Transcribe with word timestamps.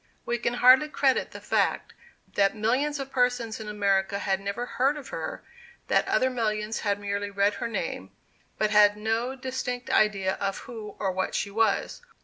We 0.25 0.39
can 0.39 0.55
hardly 0.55 0.89
credit 0.89 1.29
the 1.29 1.39
fact, 1.39 1.93
that 2.33 2.55
millions 2.55 2.99
of 2.99 3.11
persons 3.11 3.59
in 3.59 3.67
America 3.67 4.17
had 4.17 4.39
never 4.41 4.65
heard 4.65 4.97
of 4.97 5.09
her, 5.09 5.43
that 5.89 6.07
other 6.07 6.31
millions 6.31 6.79
had 6.79 6.99
merely 6.99 7.29
read 7.29 7.53
her 7.61 7.67
name, 7.67 8.09
but 8.57 8.71
had 8.71 8.97
no 8.97 9.35
distinct 9.35 9.91
idea 9.91 10.37
of 10.41 10.57
who 10.61 10.95
or 10.97 11.11
what 11.11 11.35
she 11.35 11.51
was. 11.51 12.01